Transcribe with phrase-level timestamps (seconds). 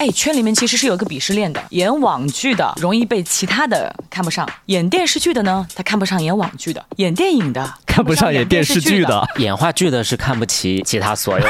[0.00, 9.22] 哎，圈里面其实是有个鄙视链的，演网剧的容易被其他的看不上，演电视剧的呢，他看不上演网剧的，演电影的看不上演电视剧的。
[9.36, 11.46] 演话剧的是看不起其他所有。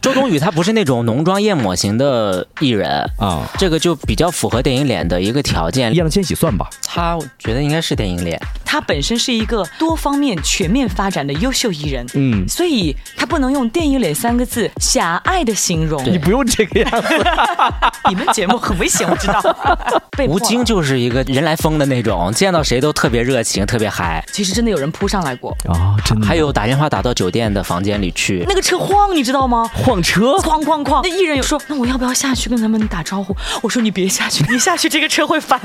[0.00, 2.88] 周冬雨她不是那种浓妆艳抹型的艺人
[3.18, 5.94] 啊，这个就比较符合电影脸的一个条件。
[5.94, 8.40] 易烊千玺算吧，他觉得应该是电影脸。
[8.76, 16.04] 他本身是一个多方面全面发展的优秀艺人，嗯，所以他不能用电影脸三个字狭隘的形容。
[16.04, 17.08] 你不用这个样子，
[18.10, 19.42] 你们节目很危险，我知道。
[20.28, 24.22] 吴京就是一个人来疯的那种，见到谁都特别热情，特别嗨。
[24.30, 26.26] 其实真的有人扑上来过啊，真的。
[26.26, 29.70] 还有打电话打到酒店的房间里去，那个车晃，你知道吗？
[29.72, 31.00] 晃车，哐哐哐。
[31.02, 33.34] 那艺人有说，那我要不要下去跟他们打招呼？
[33.62, 35.58] 我说你别下去，你下去这个车会翻。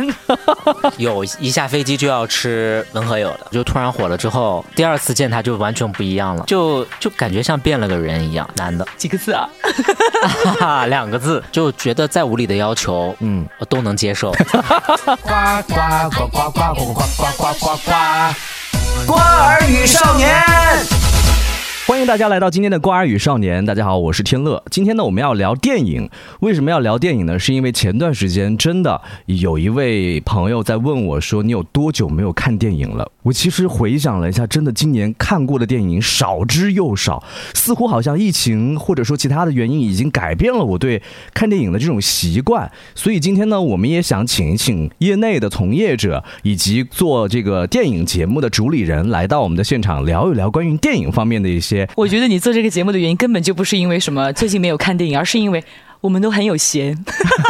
[0.96, 8.48] 有一下飞机就要吃文和有的，就突然火了之后，第二次见他就完全不一样了，就就感觉像变了个人一样。
[8.56, 9.50] 男的几个字啊？
[10.88, 14.32] 两个字，就觉得再无理的要求，嗯，我都能接受。
[14.42, 15.16] 呱
[15.68, 15.76] 呱
[16.12, 17.92] 呱呱呱呱呱呱呱呱呱！
[19.08, 21.01] 瓜儿与少年。
[21.88, 23.64] 欢迎大家来到今天的《瓜儿与少年》。
[23.66, 24.64] 大家好，我是天乐。
[24.70, 26.08] 今天呢，我们要聊电影。
[26.40, 27.40] 为什么要聊电影呢？
[27.40, 33.12] 是因为前段时间真的有一位朋友在问我，说你有多久没有看电影了？
[33.24, 37.24] 我其实回想了一下，真的今年看过的电影少之又少，
[37.56, 41.02] 似乎好像疫情或者说其他的原因已经改变了我对
[41.34, 42.72] 看电影的这种习惯。
[42.94, 51.81] 所以今天呢，我们也想请一请业内的从业者以及做这个电影节目的主理人来到我们的现场，聊一聊关于电影方面的一些。
[51.96, 55.64] 我觉得你做这个节目的原因根本就不是因为什么最近没有看电影，而是因为
[56.02, 56.98] 我们都很有闲，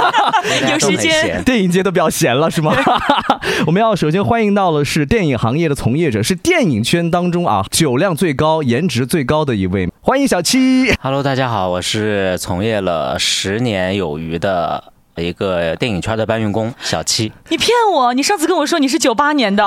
[0.69, 2.75] 有时间，电影界都比较闲了，是吗？
[3.65, 10.93] 我们要首先欢迎到的是电影行业的从业者，是电影圈当中啊酒量最高、颜值最高的一位，欢迎小七。
[11.01, 14.91] Hello，大家好，我是从业了十年有余的。
[15.15, 18.13] 一个电影圈的搬运工小七，你骗我！
[18.13, 19.63] 你上次跟我说你是九八年的。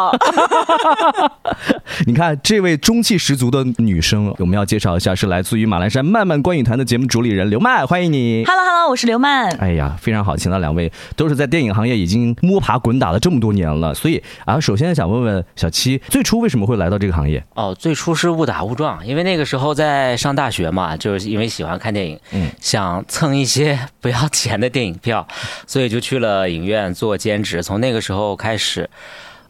[2.07, 8.45] 你看这位中气十足的女生，我们要介绍一下，是来自于马栏山漫漫观影团的节目主理人刘曼，欢迎你。
[8.47, 9.51] Hello Hello，我是刘曼。
[9.57, 17.43] 哎呀，非常好，请到两位都是在电影行业已经摸爬滚打了这么多年了，所以啊，首先想问问小七，最初为什么会来到这个行业？
[17.55, 25.27] 哦，最初是误打误撞，因为那个时候在上大学嘛，就是因为喜欢看电影，嗯，想蹭一些不要钱的电影票。
[25.67, 28.89] 所以就去了影院做兼职，从那个时候开始，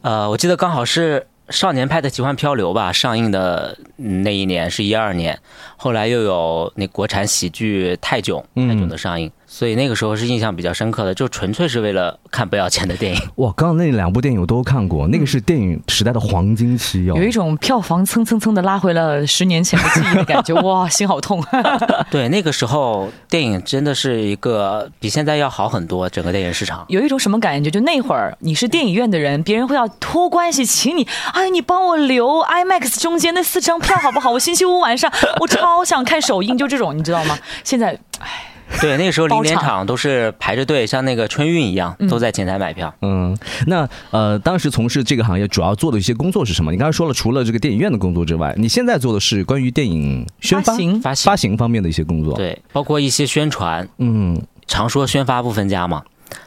[0.01, 1.25] 呃，我记得刚好是
[1.55, 5.39] 《少年派的奇幻漂流》吧上映的那一年是一二年，
[5.77, 9.31] 后来又有那国产喜剧《泰囧》泰囧的上映。
[9.57, 13.21] 所以那个时候是印象比较深刻的，就纯粹是为了看不要钱的电影。
[13.37, 20.53] 哇，刚刚那两部电影我都看过，那个是电影时代的黄金期哦，有一种票房蹭蹭蹭的拉回了十年前的记忆的感觉。
[20.55, 21.41] 哇，心好痛。
[22.11, 26.83] 对，那个时候电影真的是一个比现在要好很多，整个电影市场。
[26.89, 27.71] 有一种什么感觉？
[27.71, 34.31] 就那会儿你是电影院的人，别人会要托关系请你，哎，你帮我留 IMAX 中间那四张票好不好？
[34.31, 37.39] 我星期五晚上我超想看首映，就这种，你知道吗？
[37.63, 38.51] 现在，唉。
[38.81, 42.93] 对，那个时候零点场都是排着队，像那个春运一样，都在前台买票。
[43.01, 43.37] 嗯，
[43.67, 46.71] 那呃，当时从事这个行业主要做的一些工作是什么？
[46.71, 52.35] 你刚才说了，除了这个电影院的工作之外，你现在做的是关于电影宣发、发发行方面的一些工作。
[52.35, 53.87] 对，包括一些宣传。
[53.99, 56.03] 嗯，常说宣发不分家嘛，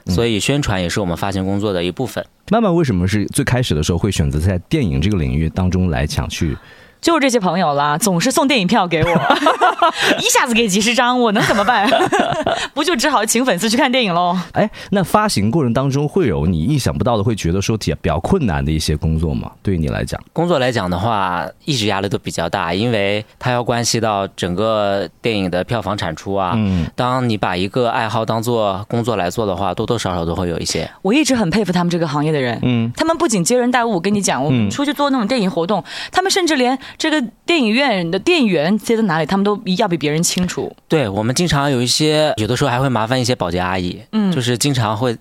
[0.07, 2.25] 所以宣传也是我们发行工作的一部分。
[2.51, 6.57] 曼曼为什么是最开始的时候会选择在电影这个领域当中来抢去？
[7.01, 9.11] 就是这些朋友啦，总是送电影票给我，
[10.19, 11.89] 一下子给几十张，我能怎么办？
[12.75, 14.37] 不就只好请粉丝去看电影喽？
[14.53, 19.51] 哎，那发行过程当中会有你意想不到的，会觉得说比较困难的一些工作吗？
[19.63, 26.53] 对于你来讲，工作来讲的话，一直压力都比较大，因为它要关系到整个电影的票房产出啊。
[26.57, 30.91] 嗯，当你把一个爱好当做工作来做的话，多多少少都会有一些。
[31.03, 36.77] 我一直很佩服他们这个行业的人，嗯，他们不仅接人待物，我跟你讲，我们出去做那种电影活动，他们甚至连。
[36.97, 40.75] 这个电影院的店员接在哪里，他们都要比别人清楚。
[40.89, 45.17] 对我们经常有一些，有的时候还会麻烦一些保洁阿姨，嗯，就是经常会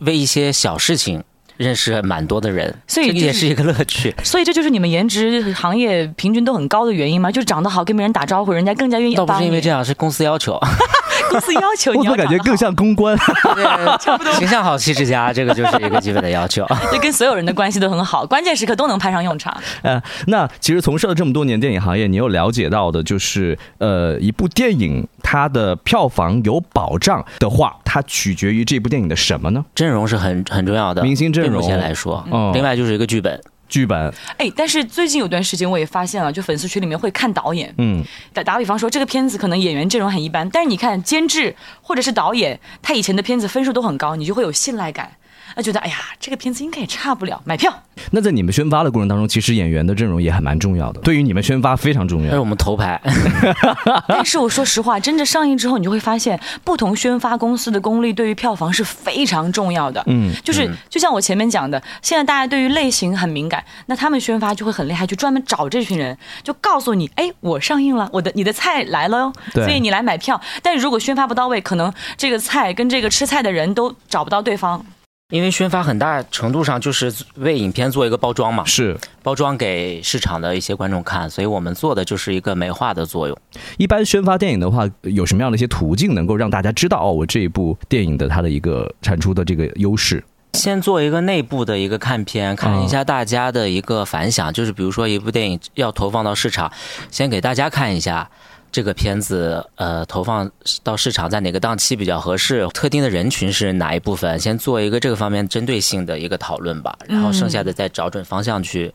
[0.00, 1.22] 为一些小事情
[1.56, 4.14] 认识蛮多的人，所以这也是一个乐趣。
[4.22, 7.30] 所以这就是你们颜值行业平均都很高的原因吗？
[7.30, 9.14] 就是长得好，跟别人打招呼，人家更加愿意。
[9.14, 10.60] 倒不是因为这样，是公司要求。
[11.36, 13.16] 公司要求 你，我感觉更像公关，
[14.00, 14.32] 差不多。
[14.34, 16.66] 形象好，气质佳，这个就是一个基本的要求。
[16.92, 19.54] 就跟所有人的关系都很好，关键时刻都能派上用场。
[19.82, 29.64] 呃，那其实从事了这么多年电影行业，你有了解到的，就是呃，一部电影它的票房有保障的话，它取决于这部电影的什么呢？
[29.74, 33.38] 阵容是很很重要的，明星阵容先来说，嗯另外就是一个剧本。
[33.68, 45.10] 剧本，哎，但是最近有段时间我也发现了，就粉丝群里面会看导演，嗯，打打比方说，这个片子可能演员阵容很一般，但是你看监制或者是导演，他以前的片子分数都很高，你就会有信赖感。
[45.56, 47.72] 那觉得哎呀，这个片子应该也差不了，买票。
[48.10, 52.30] 那在你们宣发的过程当中，其实演员的阵容也还蛮重要的，对于你们宣发非常重要。
[52.30, 53.00] 是我们头牌。
[54.06, 60.04] 但是我说实话，真正上映之后，你就会发现，不同宣发公司的功力对于票房是非常重要的。
[60.08, 70.38] 嗯，就是就像我前面讲的，现在大家对于类型很敏感，那他们宣发就会很厉害，就专门找这群人，就告诉你，哎，我上映了，我的你的菜来了哟，所以你来买票。
[70.62, 74.84] 但是如果宣发不到位，可能这个菜跟这个吃菜的人都找不到对方。
[75.30, 83.36] 因为宣发很大程度上就是为影片做一个包装嘛，是包装给市场的一些观众看，所以我们做的就是一个美化的作用。
[83.76, 90.22] 一般宣发电影的话，有什么样的一些途径能够让大家知道哦，我这一部电影的它的一个产出的这个优势？
[90.52, 96.70] 先做一个内部的一个看片，看一下大家的一个反响，就是比如说一部电影要投放到市场，
[97.10, 98.30] 先给大家看一下。
[98.72, 100.50] 这个片子呃投放
[100.82, 102.66] 到市场在哪个档期比较合适？
[102.68, 104.38] 特定的人群是哪一部分？
[104.38, 108.92] 先做一个这个方面针对性的一个讨论吧，然后剩下的再找准方向去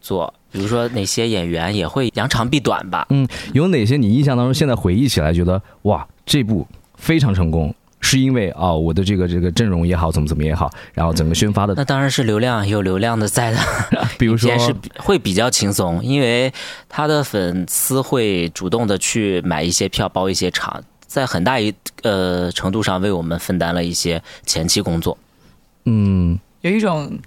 [0.00, 0.32] 做。
[0.50, 3.06] 比如说哪些演员也会扬长避短吧。
[3.10, 7.74] 嗯，有哪些你印象当中现在回忆起来觉得哇这部非常成功？
[8.08, 13.58] 是因为啊，我的这个这个阵容也好，怎么怎么也好，然后整个宣发的那当然是流量有流量的在的，
[14.18, 16.50] 比如说是会比较轻松，因为
[16.88, 25.18] 他的粉丝会主动的去买一些票，包一些场，在很大一呃程度上为我们分担了一些前期工作。
[25.84, 27.18] 嗯，有一种。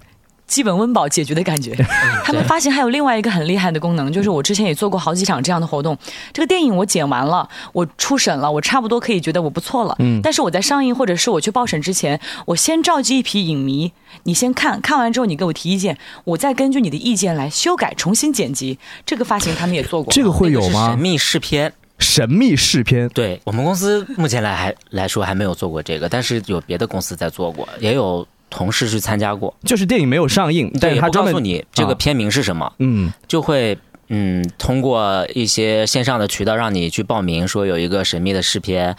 [0.52, 1.74] 基本温饱解决的感觉。
[2.24, 5.96] 他们发现还有另外一个很厉害的功能，就是我之前也做过好几场这样的活动。
[6.30, 9.96] 这个电影我剪完了，我初审了，我差不多可以觉得我不错了。
[10.00, 10.20] 嗯。
[10.22, 13.92] 但是我在上映或者是我去报审之前，我先召集一批影迷，
[14.24, 18.78] 你先看看完之后，你给我提意见，我再根据你的意见来修改、重新剪辑。
[19.06, 20.12] 这个发行他们也做过。
[20.12, 20.90] 这个会有吗？
[20.90, 21.72] 神秘试片。
[21.98, 23.08] 神秘试片。
[23.14, 28.26] 对我们公司目前来还来说还没有做过这个，但是有别的公司在做过，也有。
[28.52, 33.76] 同事去参加过，就是电影没有上映，但是他告诉你这个片名是什么，嗯，就会
[34.08, 38.94] 嗯通过一些线上的渠道让你去报名，说有一个神秘的试片，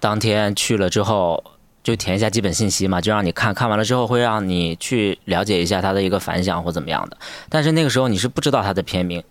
[0.00, 1.42] 当天去了之后
[1.84, 7.16] 就填一下基本信息嘛，就让你看看完了之后会让你去了解一下他的一个反响或怎么样的，
[7.48, 9.22] 但是那个时候你是不知道他的片名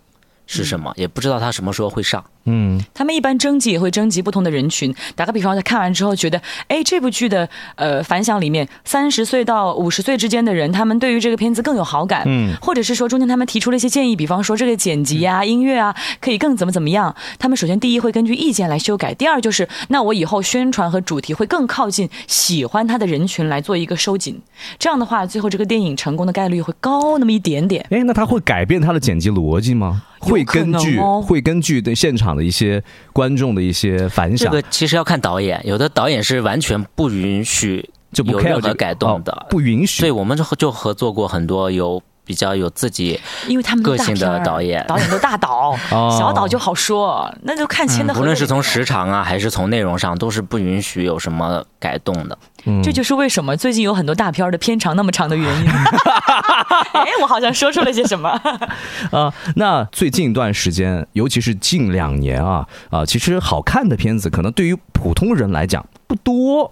[0.46, 2.24] 是什么，也不知道他什么时候会上。
[2.50, 4.92] 嗯，他们一般征集也会征集不同的人群。
[5.14, 12.24] 打个比方，他看完之后觉得，哎，这部剧的呃反响里面，三十岁到五十岁之间的人，他们对于这个片子更有好感。
[12.26, 17.14] 嗯，或者是说中间他们提出了一些建议，比方说这个剪辑啊、音乐啊，可以更怎么怎么样。
[17.38, 24.40] 他们首先第一会根据意见来修改，第二就是那我以后宣传和主题会更靠近喜欢他的人群来做一个收紧。
[24.78, 27.86] 这样的话，最后这个电影成功的概率会高那么一点点。
[27.90, 30.02] 哎，那他会改变他的剪辑逻辑吗？
[30.20, 32.80] 会根据会根据对现场的一些
[33.12, 40.02] 观众的一些反响，这个其实要看导演，有的导演是完全不允许就有任何改动的，不允许。
[40.02, 42.00] 对，我们就就合作过很多有。
[42.22, 43.18] 比较有自己，
[43.48, 45.76] 因为他们个性的导演，导演都大导，
[46.16, 48.14] 小导就好说，那就看签的。
[48.14, 52.38] 无论是从时长啊，还是从内容上，都是不允许有什么改动的。
[52.82, 55.70] 这就是为什么最近有很多大片的片长那么长的原因。
[56.92, 58.28] 哎，我好像说出了些什么
[59.12, 59.32] 啊？
[59.56, 66.70] 那最近一段时间，尤其是近两年啊啊，其实好看的片子可能对于普通人来讲不多。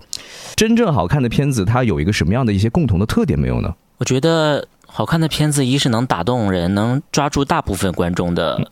[0.56, 3.74] 真正好看的片子，它有一个什么样的一些共同的特点没有呢？
[3.98, 4.66] 我觉得。
[4.90, 8.70] 好看的片子，一是能打动人，能抓住大部分观众的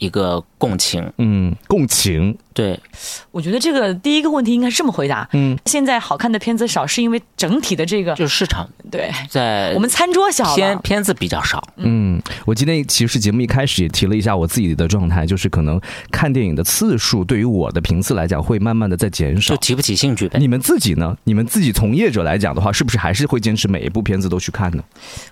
[0.00, 1.08] 一个共情。
[1.18, 2.36] 嗯，共情。
[2.52, 2.78] 对，
[3.30, 5.26] 我觉得这个第一个问题应该是这么回答。
[5.32, 11.62] 嗯，现在好看的片子少，是因为整体的这个就是市场对，在我们餐桌小，片片子比较少。
[11.76, 15.80] 嗯，我今天其实节目一开始也提了一下我自己的状态，就是可能
[16.10, 20.38] 看电影的次数对于我的频次来讲会慢慢的在减少，就提不起兴趣呗。
[20.38, 21.16] 你们自己呢？
[21.24, 24.82] 你们自己从业者来讲的话，是不是还是会坚持每一部片子都去看呢？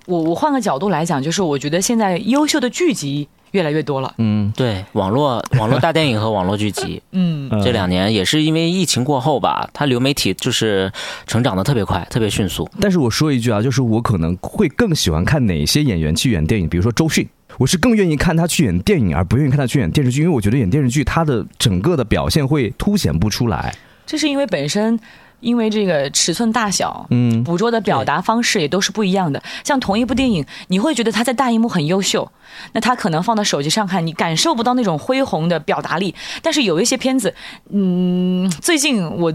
[0.07, 3.29] 我我换个角度来讲，就是我觉得现在优秀的剧集。
[3.53, 10.91] 越来越多了，嗯，对，网络 网络大电影和网络剧集，嗯，这两年也是因为疫情过后吧，它流媒体就是
[11.27, 12.69] 成长的特别快，特别迅速。
[12.81, 17.27] 但是我说一句啊，就是我可能会更喜欢看哪些演员去演电影，比如说周迅，
[17.59, 23.75] 我是更愿意看他去演电影，而不愿意看他去演电视剧，因为我觉得演电视剧他的整个的表现会凸显不出来。
[24.07, 24.99] 这是因为本身。
[25.41, 29.41] 因为这个尺寸大小，嗯捕捉的表达方式也都是不一样的。
[29.63, 32.29] 像同一部电影，你会觉得他在大荧幕很优秀，
[32.73, 36.15] 那它可能放到手机上看，你感受不到那种恢宏的表达力。
[36.43, 37.35] 但是有一些片子，
[37.71, 39.33] 嗯，最近我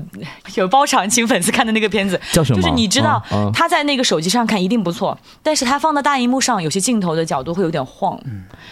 [0.55, 8.19] 有包场请粉丝看的那个片子，叫什么就是你知道嗯嗯，它在那个手机上看一定不错，但是他放到大荧幕上，有些镜头的角度会有点晃。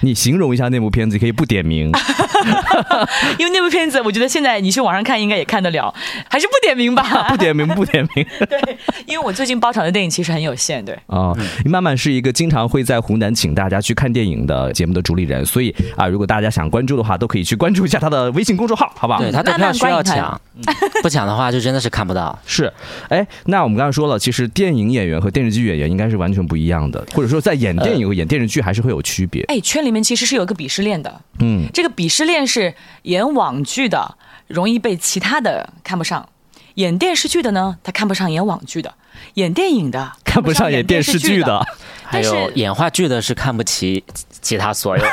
[0.02, 1.92] 你形容一下那部片子，可以不点名。
[3.38, 5.94] 因为那部片子，我觉得现在你去网上看应该也看得了，
[6.30, 7.04] 还是不点名吧。
[7.30, 8.26] 不点名，不点名。
[8.50, 10.98] 对，因为我最近包场的电影其实很有限，对。
[11.08, 11.34] 啊，
[11.66, 19.20] 慢慢是一个经常会在湖南请大家去看电影的节目的主理人，所以啊，如果大家想关注的话，都可以去关注一下他的微信公众号，好不好？
[19.20, 20.42] 对他的慢票需要抢，
[21.04, 22.38] 不抢的话就真的是看不到。
[22.46, 22.72] 是，
[23.10, 29.44] 哎，那我们刚才说了，其实电影演员和电视剧演员应该是完全不一样的，或者说在演电影和演电视剧还是会有区别。
[29.44, 32.74] 哎，圈里面其实是有一个鄙视链的，嗯，这个鄙视链是
[33.04, 36.28] 演网剧的容易被其他的看不上，
[36.76, 38.94] 演电视剧的呢，他看不上演网剧的，
[39.36, 41.60] 演电影的看不上演电视剧的，
[42.04, 44.04] 还但是有演话剧的是看不起
[44.42, 45.04] 其他所有。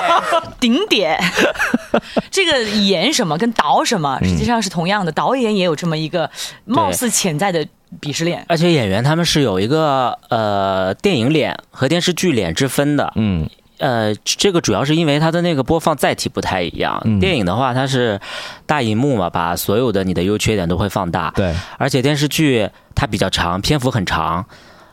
[0.60, 1.18] 顶点。
[2.30, 6.30] 这个演什么跟导什么实际上是同样的，导演也有这么一个
[6.64, 7.66] 貌似潜在的
[8.00, 8.44] 鄙视链。
[8.48, 13.12] 而且演员他们是有一个呃电影脸和电视剧脸之分的。
[13.16, 17.00] 嗯呃，这个主要是因为它的那个播放载体不太一样。
[17.04, 18.20] 嗯电影的话，它是
[18.66, 21.32] 大荧幕嘛，把所有的你的优缺点都会放大。
[21.34, 24.44] 对，而且电视剧它比较长，篇幅很长。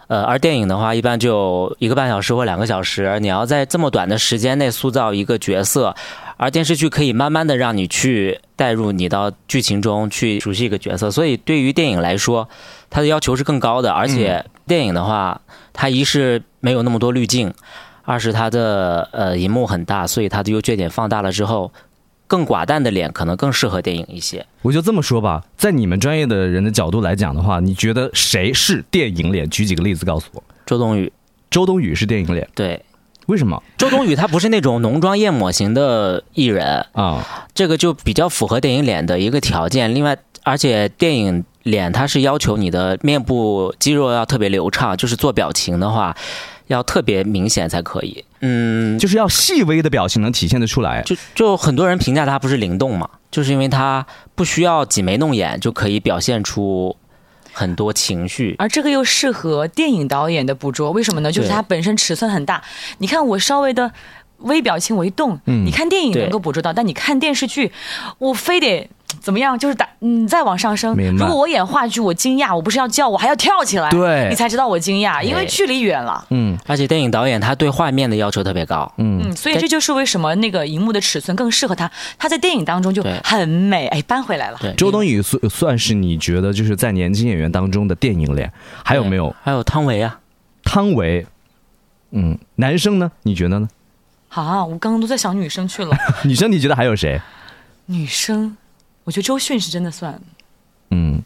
[0.08, 5.96] 呃，而电影的话，一般就一个半小时或两个小时，你要在这么短的时间内塑造一个角色，
[6.38, 12.48] 而电视剧可以慢慢的让你去带入你到剧情中去熟悉一个角色，所以对于电影来说，
[12.92, 13.92] 它的要求是更高的。
[13.92, 15.42] 而且电影的话，
[15.74, 17.52] 它一是没有那么多滤镜，
[18.06, 21.72] 二是它的呃荧幕很大，所以它的优缺点放大了之后，
[22.28, 24.46] 更寡淡的脸可能更适合电影一些。
[24.62, 29.50] 我就这么说吧，在你们专业的人的角度来讲的话，你觉得谁是电影脸？
[29.50, 30.44] 举几个例子告诉我。
[30.66, 31.12] 周冬雨，
[31.50, 32.82] 周冬雨是电影脸，对。
[33.28, 37.48] 为什么周冬雨她不是那种浓妆艳抹型的艺人，啊？
[37.56, 39.96] 这个就比较符合电影脸的一个条件。
[39.96, 46.16] 另外，而且电影脸它是要求你的面部肌肉要特别流畅，就是做表情的话
[46.68, 48.24] 要特别明显才可以。
[48.42, 51.02] 嗯，就是要细微的表情能体现得出来。
[51.04, 54.06] 就就很多人评价它不是灵动嘛，就是因为它
[54.36, 56.96] 不需要挤眉弄眼就可以表现出
[57.54, 58.56] 很多情绪。
[58.60, 61.32] 而这个又适合电影导演的捕捉，为什么呢？
[61.32, 62.64] 就是它本身尺寸很大，
[63.00, 63.92] 你看我稍微的
[64.40, 67.72] 微表情我一动，嗯你看电影能够捕捉到，但你看电视剧，
[68.20, 68.90] 我非得。
[69.22, 69.58] 怎么样？
[69.58, 70.96] 就是打嗯，再往上升。
[71.18, 76.26] 如果我演话剧，我惊讶，我不是要叫，我还要跳起来，对你才知道我惊讶，因为距离远了。
[76.30, 78.92] 嗯而且电影导演他对画面的要求特别高。
[78.98, 83.88] 嗯，嗯，所以这就是为什么那个荧幕的尺寸更适合他，他在电影当中就很美。
[83.88, 84.58] 哎，搬回来了。
[84.62, 88.52] 对，周冬雨算算是你觉得就是在年轻演员当中的电影脸，
[88.84, 90.20] 还有没有还有汤唯啊？
[90.64, 91.26] 汤唯？
[92.12, 93.12] 嗯，男生呢？
[93.24, 93.68] 你觉得呢？
[94.30, 95.96] 啊，我刚刚都在想女生去了。
[96.24, 97.22] 女生你觉得还有谁？
[97.88, 98.58] 女生，
[99.06, 100.20] 我觉得周迅是真的算
[100.92, 101.24] 嗯，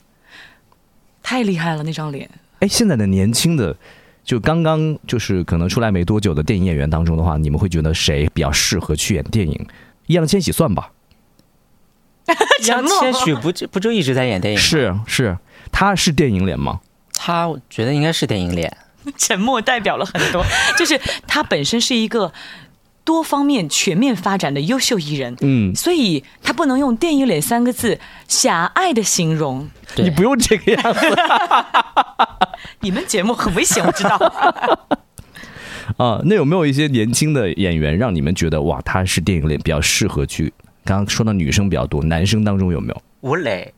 [1.23, 2.29] 太厉害了，那张脸。
[2.59, 3.75] 哎，现在的年轻的，
[4.23, 9.67] 就刚刚就是可能出来没多久的电影演员当中的话，你们会觉得谁比较适合去演电影？
[10.05, 10.91] 易烊千玺算吧？
[12.61, 14.59] 易烊千玺不就不就一直在演电影？
[14.59, 15.37] 是是，
[15.71, 16.81] 他是电影脸吗？
[17.13, 18.75] 他我觉得应该是电影脸。
[19.17, 20.45] 沉默代表了很多，
[20.77, 22.31] 就是他本身是一个
[23.03, 29.67] 多方面全面发展的优秀艺人，嗯，所以他不能用“电影脸”三个字狭隘的形容。
[29.95, 30.99] 对你不用这个样子
[32.81, 34.15] 你们节目很危险，我知道。
[35.97, 36.21] 啊。
[36.25, 40.53] 那有没有一些年轻的演员让你们觉得哇，他是电影脸比较适合去？
[40.85, 43.01] 刚刚说到女生比较多，男生当中有没有？
[43.21, 43.73] 吴磊，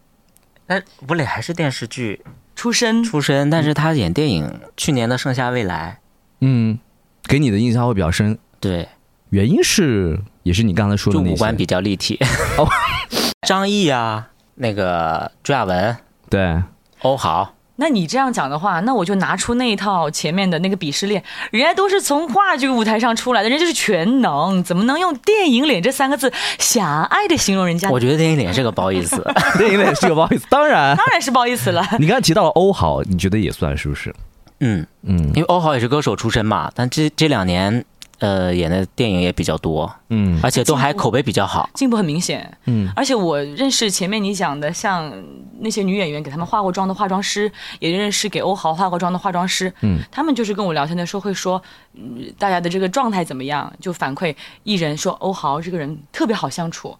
[0.68, 2.22] 但吴磊还是电视剧
[2.56, 6.00] 出身出身，但是他演电影，去年的《盛夏未来
[6.42, 6.78] 嗯，
[7.24, 8.88] 给你的印象会比较深，》，对，
[9.32, 12.18] 原因是也是你刚才说的那些就五官比较立体。
[12.58, 12.68] 哦
[13.48, 15.98] 张译啊，那个朱亚文、
[16.30, 16.62] 对，
[17.02, 27.90] 欧豪，那你这样讲的话，那我就拿出那一套前面的那个鄙视链，人家都是从话剧舞台上出来的，人家就是全能，怎么能用电影脸这三个字狭隘的形容人家？
[27.90, 29.16] 我觉得电影脸是个不好意思。
[29.58, 31.84] 电影脸是个不好意思，当然，当然是不好意思了。
[31.98, 34.14] 你刚才提到了欧豪，你觉得也算是不是？
[34.60, 37.84] 嗯，嗯因为欧豪也是歌手出身嘛，但这这两年
[38.22, 41.70] 呃演的电影也比较多，嗯而且都还口碑比较好。
[41.74, 45.12] 进步很明显，嗯而且我认识前面你讲的，像
[45.60, 51.62] 那些女演员给他们化过妆的化妆师，也认识给欧豪化过妆的化妆师，嗯，他们就是跟我聊天的时候会说，
[51.96, 56.96] 嗯，大家的这个状态怎么样，就反馈艺人说欧豪这个人特别好相处。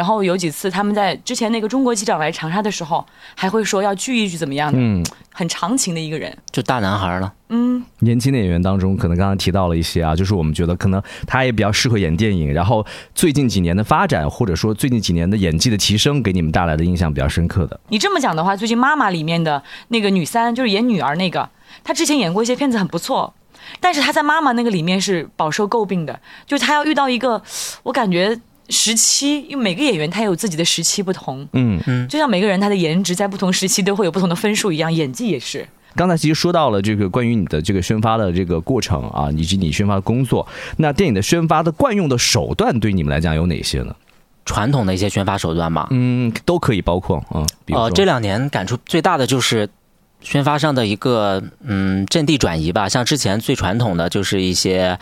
[0.00, 3.04] 然后有几次他们在之前那个中国机长来长沙的时候，
[3.34, 6.34] 还会说要聚一聚怎么样的，嗯，很长情的一个人。
[6.50, 7.30] 就大男孩了。
[7.50, 17.78] 嗯，年轻的演员当中，可能刚刚提到了一些啊，就是我们觉得可能他也比较适合演电影，然后最近几年的发展，或者说最近几年的演技的提升，给你们带来的印象比较深刻的。
[17.90, 21.46] 你这么讲的话，最近《妈妈》里面的那个女三，就是演女儿那个，
[21.84, 23.34] 她之前演过一些片子很不错，
[23.80, 27.42] 但是她在《妈妈》那个里面是饱受诟病的，就是她要遇到一个，
[27.82, 28.40] 我感觉
[28.70, 35.66] 时期，因为每个演员他有自己的时期不同，嗯嗯就像每个人他的颜值在不同时期都会有不同的分数一样，演技也是。
[35.96, 40.46] 刚才其实说到了这个关于你的这个宣发的这个过程啊，以及你宣发的工作。
[40.76, 43.94] 那电影的宣发的惯用的手段对你们来讲有哪些呢？
[44.44, 49.68] 传统的一些宣发手段嘛，嗯，都可以包括嗯，比如说呃，这两年感触最大的就是
[50.20, 52.88] 宣发上的一个嗯阵地转移吧。
[52.88, 54.98] 像之前最传统的就是一些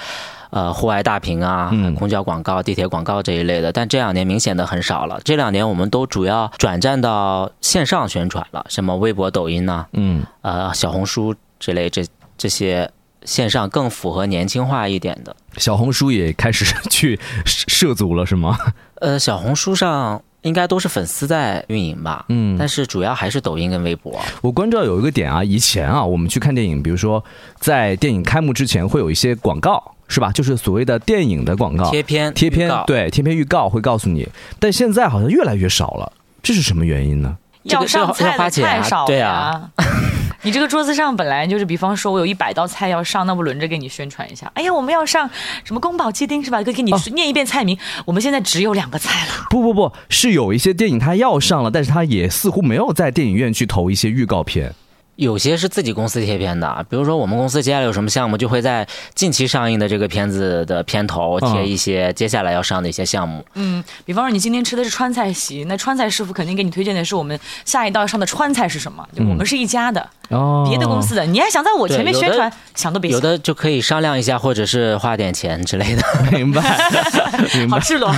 [0.51, 5.21] 呃户外大屏啊、嗯公交广告、地铁广告这一类的，但这两年明显的很少了。
[5.25, 12.05] 这两年我们都主要转战到线上宣传了，什么微博、抖音呐、嗯呃小红书之类这
[12.37, 12.91] 这些
[13.25, 15.35] 线上更符合年轻化一点的。
[15.57, 18.57] 小红书也开始 去涉涉足了是吗？
[19.01, 24.19] 呃，小红书上应该都是粉丝在运营吧，嗯但是主要还是抖音跟微博。
[24.41, 27.23] 我关注到有一个点啊，以前啊，我们去看电影，比如说
[27.59, 30.33] 在电影开幕之前会有一些广告，是吧？
[30.33, 34.27] 就是所谓的电影的广告贴片贴片，对贴片预告会告诉你，
[34.59, 36.13] 但现在好像越来越少了，
[36.43, 37.37] 这是什么原因呢？
[37.65, 39.71] 要上菜的要花钱啊太少了对啊。
[40.43, 44.51] 你这个桌子上本来就是，比方说我有一百道菜要上，那不轮着给你宣传一下？
[44.55, 45.29] 哎呀，我们要上
[45.65, 46.63] 什么宫保鸡丁是吧？
[46.63, 47.77] 可以给你哦念一遍菜名。
[48.07, 49.33] 我们现在只有两个菜了。
[49.51, 54.73] 不不不是有一些电影它要上了，但是它也似乎没有在电影院去投一些预告片。
[55.19, 63.45] 有些是自己公司贴片的，比如说我们公司接下来有什么项目，就会在近期上映的这个片子的片头贴一些接下来要上的一些项目。
[63.55, 69.05] 嗯，比方说你今天吃的是川菜席，那川菜师傅肯定给你推荐的是我们下一道上的川菜是什么？
[69.13, 73.17] 就我们是一家的，哦别的公司的，你还想在我前面宣传，想都别想。
[73.17, 76.03] 有的就可以商量一下，或者是花点钱之类的。
[76.31, 76.63] 明白
[77.59, 78.09] 明白，好赤裸，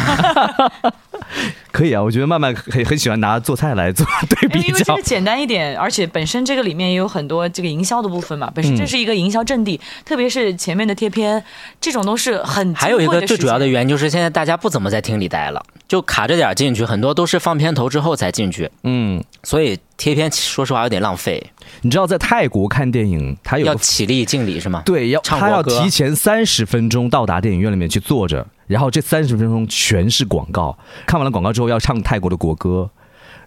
[1.72, 4.66] 可以啊，我觉得曼曼很很喜欢拿做菜来做 对比较。
[4.68, 5.02] 因为这个。
[5.02, 8.76] 简单一点，而且本身这个里面也有很多这个营销的部分嘛，本身嗯。
[8.76, 11.42] 这是一个营销阵地，特别是前面的贴片，
[11.80, 21.42] 这种都是很还有一个最主要的原原因就是现在大家不怎么在厅里待了，就卡着点儿进去，很多都是放片头之后才进去，嗯，所以贴片说实话有点浪费，
[21.80, 24.82] 你知道在泰国看电影，他有要起立敬礼是吗？
[24.84, 30.78] 对，要唱他要提前三十分钟到达电影院里面去坐着，然后这三十分钟全是广告。
[31.06, 32.88] 看完了广告之后要唱泰国的国歌，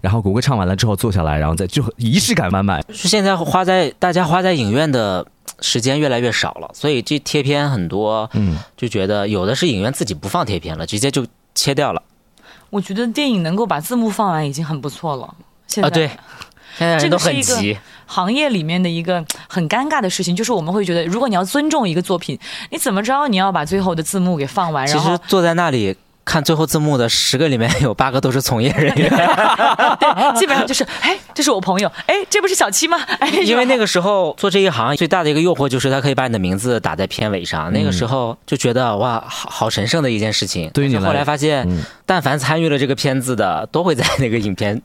[0.01, 2.83] 然后国歌唱完了之后坐下来，然后再就仪式感满满。
[2.93, 5.25] 是现在花在大家花在影院的
[5.61, 12.03] 时间越来越少了，所以这贴片很多，嗯，就觉得有的是影院自己不放贴片了，直接就切掉了
[12.69, 15.33] 我觉得电影能够把字幕放完已经很不错了。
[15.67, 16.09] 现在
[16.77, 22.37] 这个是一急个，行业里面的一个很尴尬的事情，就是我们会觉得，如果你要尊重一个作品，
[22.71, 25.95] 你怎么着你要把最后的字幕给放完，其然后实坐在那里。
[26.25, 32.97] 看最后字幕的十个里面有八个都是从业人员，对，基本上就是，哎，这是我朋友，哎，这不是小七吗？
[33.19, 40.69] 哎，因为那个时候做这一行最大的一个诱惑就是他可以把你的名字打在片尾上，那个时候就觉得哇，好好神圣的一件事情。
[40.69, 44.81] 对于你来后来发现嗯，但凡参与了这个片子的，都会在那个影片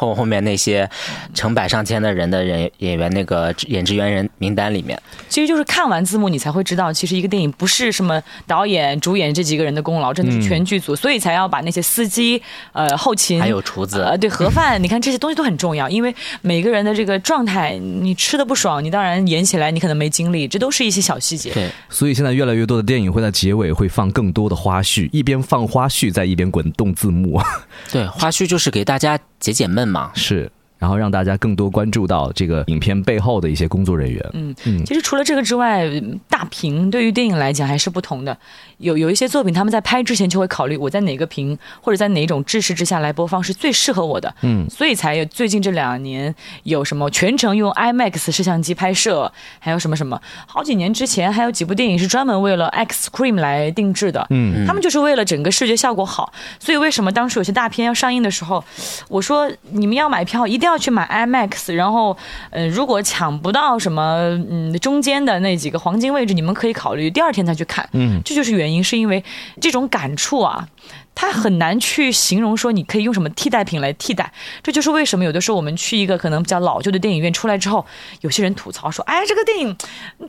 [0.00, 0.88] 后后面那些
[1.34, 4.98] 成百上千的人的人演员那个演职员人名单里面。
[5.28, 12.40] 其实就是看完字幕，你才会知道，其实一个电影不是什么导演、主演这几个人的功劳，真的是全剧组，所以才要把那些司机、
[12.72, 21.52] 呃后勤还有厨子呃对盒饭，你看这些东西都很重要，因为每个人的这个状态，你吃的不爽，你当然演起来你可能没精力，这都是一些小细节。
[21.52, 27.40] 对，所以现在越来越多的电影会在结尾会放更多的花絮，一边放花絮在一边滚动字幕，
[27.92, 30.10] 对，花絮就是给大家解解闷嘛。
[30.14, 34.30] 是，然后让大家更多关注到这个影片背后的一些工作人员。
[34.32, 38.34] 嗯，其实除了这个之外，嗯大屏对于电影来讲还是不同的。
[38.78, 44.34] 有有一些作品，他们在拍之前就会考虑我在哪个屏或者在哪种制式之下来播放是最适合我的。
[44.40, 50.18] 嗯，所以才有最近这两年有什么全程用 IMAX 摄像机拍摄，还有什么什么。
[50.46, 54.26] 好几年之前还有几部电影是专门为了 X Scream 来定制的。
[54.30, 58.64] 嗯，他们就是为了整个视觉效果好，所以为什么当时有些大片要上映的时候，
[59.08, 62.16] 我说你们要买票一定要去买 IMAX，然后，
[62.48, 67.88] 呃，如果抢不到什么嗯中间的那几个黄金位置，你们可以考虑第二天再去看。
[67.92, 69.22] 嗯，这就是原因，是因为
[69.60, 70.68] 这种感触啊。
[71.12, 77.84] 它很难去形容说你可以用什么替代品来替代，这就是为什么有的时候我们去一个可能比较老旧的电影院出来之后，
[78.22, 79.76] 有些人吐槽说，哎，这个电影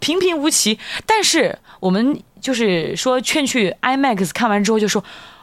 [0.01, 0.77] 平平无奇。
[1.05, 5.01] 但是我们就是说劝去 IMAX 看完之后就说，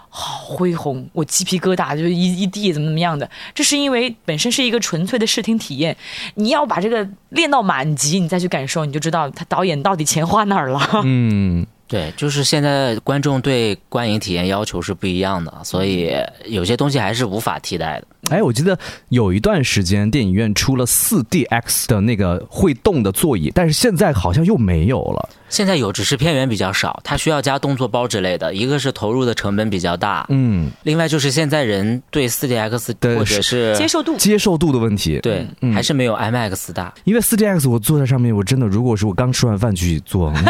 [0.08, 3.30] 好恢宏，我鸡皮疙瘩就一一地，怎么怎么样的？
[3.54, 5.96] 这是因为本身是一个纯粹的视听体验，
[6.34, 10.80] 你要把这个练到满级，你再去感受，你就知道他导演到底钱花哪儿了。
[11.04, 11.66] 嗯。
[11.88, 18.06] 对，就是现在观众对观影体验要求是不一样的，所以有些东西还是无法替代的。
[18.30, 25.28] 哎，我记得有一段时间电影院出了四 DX 的那个会动的座椅，但是现在好像又没有了。
[25.48, 28.52] 现在有，只是片源比较少，它需要加动作包之类的。
[28.54, 36.92] 一个是投入的成本比较大，嗯，另外就是现在人对四 DX 或者是接受度接受度的问题，对，还是没有 IMAX 大。
[37.04, 40.32] 因为四 DX 我坐在上面，我真的如果是我刚吃完饭去坐。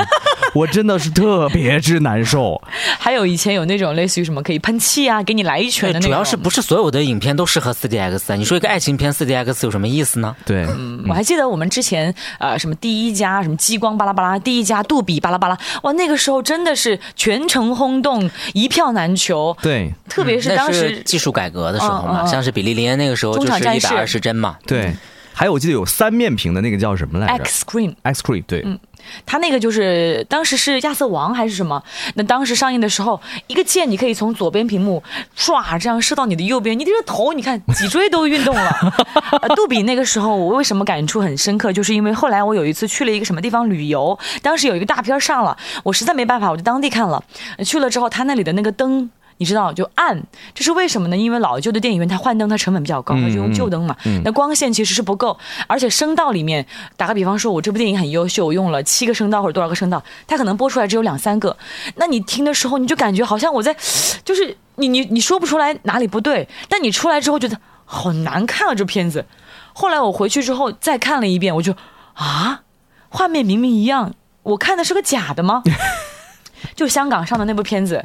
[0.54, 2.60] 我真的是特别之难受。
[2.98, 6.10] 还有以前有那种类似于什么可以喷气啊，给你来一拳的那种。
[6.10, 8.36] 主要是不是所有的影片都适合 4DX 啊？
[8.36, 10.34] 你说一个爱情片四 D X 有什么意思呢？
[10.44, 19.56] 对，嗯，我还记得我们之前呃什么第一家什么激光巴拉巴拉，第一家杜比巴拉巴拉，哇，那个时候真的是全城轰动，一票难求。
[19.62, 24.56] 对，特别是当时技术改革的时候嘛，像是比利林恩那个时候就是一百二十帧嘛。
[24.66, 24.94] 对，
[25.32, 28.64] 还有我记得有三面屏的那个叫什么来着？X Screen，X Screen，对。
[28.98, 29.22] 嗯。
[29.26, 31.82] 他那个就是当时是亚瑟王还是什么？
[32.14, 35.02] 那当时上映的时候，一个箭你可以从左边屏幕
[35.36, 38.94] 唰这样射到你的右边，你的头你看脊椎都运动了。
[39.56, 41.72] 杜比那个时候我为什么感触很深刻？
[41.72, 47.22] 就是因为后来我有一次去了一个什么地方旅游，当时有一个大片上了，我实在没办法，我就当地看了。
[47.64, 49.10] 去了之后，他那里的那个灯。
[49.38, 50.22] 你知道就暗，
[50.54, 51.16] 这是为什么呢？
[51.16, 53.96] 因为老旧的电影院它换灯它成本比较高，它就用旧灯嘛。
[54.24, 61.56] 那光线其实是不够，而且声道里面，打个比方说，我这部电影很优秀，我用了七个声道或者多少个声道，它可能播出来只有两三个。
[61.94, 63.74] 那你听的时候，你就感觉好像我在，
[64.24, 69.24] 就是你你你说不出来哪里不对，但你出来之后觉得好难看啊这片子。
[69.72, 71.72] 后来我回去之后再看了一遍，我就
[72.14, 72.62] 啊，
[73.08, 75.62] 画面明明一样，我看的是个假的吗？
[76.74, 78.04] 就香港上的那部片子。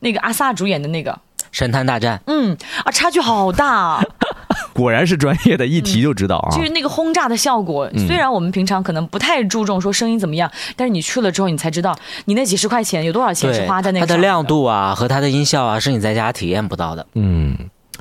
[0.00, 1.12] 那个阿萨主演的那个
[1.52, 4.02] 《神探大战》，嗯啊，差距好大，
[4.74, 6.54] 果然是专业的，一提就知道啊。
[6.54, 14.06] 就是那个轰炸的效果，虽然我们平常可能不太注重说声音怎么样，但是你去了之后，你才知道你那几十块钱有多少钱是花在那个。
[14.06, 17.06] 它的亮度啊和它的音效啊，是你在家体验不到的。
[17.14, 17.56] 嗯。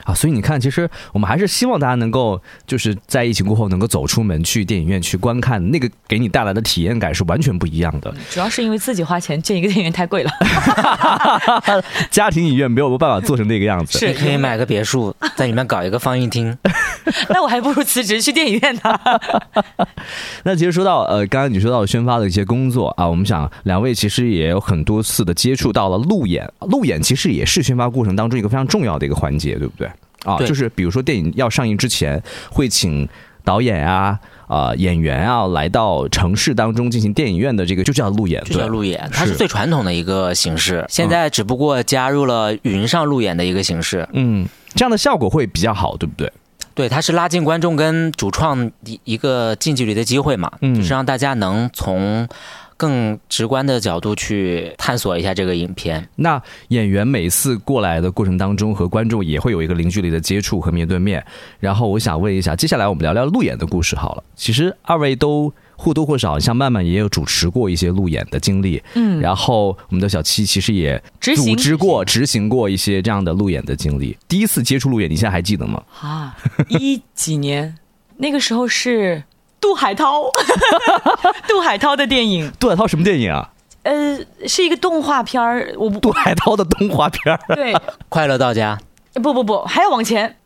[0.05, 8.13] 啊，所以你看，其实我们还是希望大家能够，就是在疫情过后能够走出门去电影院去观看，那个给你带来的体验感是完全不一样的。
[8.29, 10.31] 主要是因为自己花钱建一个电影院太贵了，
[12.09, 13.99] 家庭影院没有办法做成那个样子。
[13.99, 16.55] 是可以买个别墅，在里面搞一个放映厅。
[17.29, 18.99] 那我还不如辞职去电影院呢。
[20.43, 29.89] 那其实说到呃，刚刚你说到宣发的一些工作啊，我们想两位其实也有很多次的接触到了路演，路演其实也是宣发过程当中一个非常重要的一个环节，对不对？
[30.25, 33.07] 啊，就是比如说电影要上映之前，会请
[33.43, 40.83] 导演啊、啊演员啊来到城市当中进行电影院的这个就叫路演，就叫路演，它是最传统的一个形式。
[40.89, 46.31] 现在只不过加入了云上路演的一个形式，嗯，这样的效果会比较好，对不对？
[46.73, 52.27] 对，它是拉近观众跟主创一一个近距离的机会嘛，就是让大家能从。
[52.77, 56.07] 更直观的角度去探索一下这个影片。
[56.15, 61.25] 那演员每次过来的过程当中，和观众也会有一个零距离的接触和面对面。
[61.59, 64.23] 然后我想问一下，接下来我们聊聊路演的故事好了。
[64.35, 68.83] 其实二位都或多或少，像曼曼也有主持过一些路演的经历。
[68.95, 69.21] 嗯。
[69.21, 74.17] 然后我们的小七其实也组织过、执行过一些这样的路演的经历。
[74.27, 75.81] 第一次接触路演，你现在还记得吗？
[76.01, 76.35] 啊，
[76.67, 77.77] 一几年？
[78.17, 79.23] 那个时候是。
[79.65, 80.25] 杜海涛，
[81.49, 82.51] 杜海涛的电影。
[82.59, 83.49] 杜海涛什么电影啊？
[83.81, 84.15] 呃，
[84.47, 85.73] 是一个动画片儿。
[85.75, 85.99] 我不。
[85.99, 87.55] 杜海涛的动画片儿。
[87.55, 87.75] 对，
[88.07, 88.77] 快乐到家。
[89.15, 90.37] 不不不，还要往前。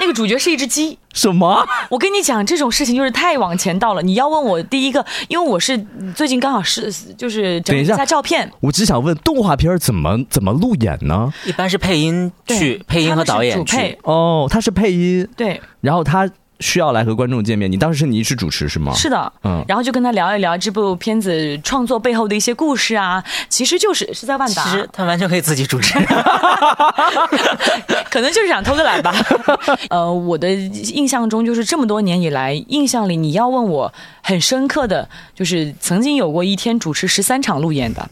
[0.00, 0.98] 那个主角是一只鸡。
[1.14, 1.64] 什么？
[1.90, 4.02] 我跟你讲，这种事情就是太往前到了。
[4.02, 5.78] 你要问我第一个，因为我是
[6.16, 8.50] 最近刚好是就是整一下照片。
[8.58, 11.32] 我只想问，动画片怎么怎么路演呢？
[11.44, 13.96] 一般是配音去，配音和导演去。
[14.02, 15.28] 哦，他是配音。
[15.36, 15.60] 对。
[15.80, 16.28] 然后他。
[16.60, 18.92] 需要来和观众见面，你当时是你一直主持是吗？
[18.94, 25.98] 是的，嗯，然后就跟他聊一聊这部片子创作背后的一些故事啊，其实就是是在万达，其实他完全可以自己主持，
[28.10, 29.14] 可能就是想偷个懒吧。
[29.90, 33.92] 呃，我的印象中就是这么多年以来，印象里你要问我
[34.22, 38.08] 很深刻的就是曾经有过一天主持十三场路演的。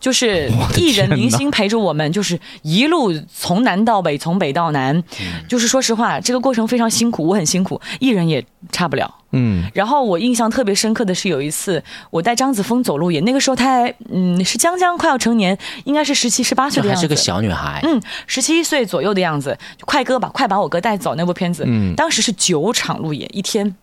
[0.00, 5.02] 就是艺人明星陪着我们，就是一路从南到北，从北到南。
[5.48, 9.14] 就是说实话，这个过程非常辛苦，我很辛苦，艺人也差不了。
[9.32, 9.64] 嗯。
[9.74, 17.80] 然后我印象特别深刻的是有一次，我带张子枫走路演，那个时候他还嗯是将将快要成年，应该是十七十八岁的样子，还是个小女孩。
[17.84, 21.64] 嗯，十七岁左右的样子，快哥吧，快把我哥带走那部片子。
[21.66, 21.94] 嗯。
[21.94, 23.74] 当时是九场路演一天。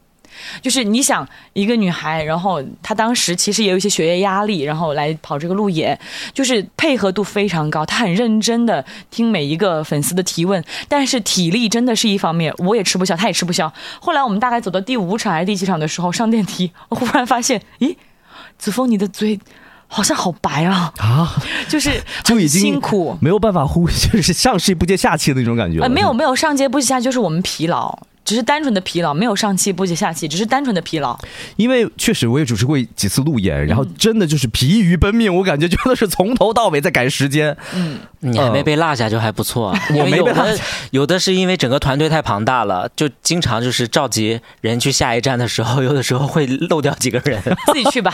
[0.62, 5.98] 就是你想一个女孩，然后她当时其实也有一些学业压力，然后来跑这个路演，
[6.34, 13.72] 就是配合度非常高，她很认真的听每一个粉丝的提问，但是体力真的是一方面，我也吃不消，她也吃不消。
[14.00, 17.96] 后来我们大概走到第五场还是第几场的时候，上电梯，我忽然发现，咦，
[18.58, 19.40] 子枫你的嘴。
[19.92, 21.36] 好像好白啊啊，
[21.68, 25.80] 就是 就已经辛苦，没有办法呼， 就是上气不接下气的那种感觉。
[25.82, 27.98] 呃，没有没有上接不接下，就是我们疲劳。
[28.30, 31.18] 只是单纯的疲劳，没有上气不接下气，只是单纯的疲劳。
[31.56, 37.58] 因为确实我也主持过几次路演，然后真的就是疲于奔命，我感觉真的是从头到尾在赶时间。
[37.74, 39.76] 嗯，你还没被落下就还不错。
[39.98, 47.42] 我没被落下，有的是因为整个团队太庞大了，就经常就是召集人去下一站的时候，有的时候会漏掉几个人。
[47.74, 48.14] 自己去吧，